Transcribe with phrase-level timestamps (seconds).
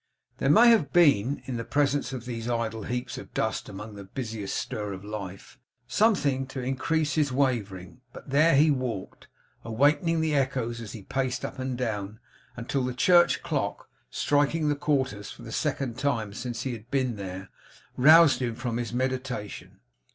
[0.39, 4.03] There may have been, in the presence of those idle heaps of dust among the
[4.03, 9.27] busiest stir of life, something to increase his wavering; but there he walked,
[9.63, 12.19] awakening the echoes as he paced up and down,
[12.57, 17.15] until the church clock, striking the quarters for the second time since he had been
[17.15, 17.49] there,
[17.95, 19.81] roused him from his meditation.